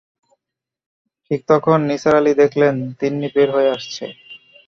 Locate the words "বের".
3.35-3.49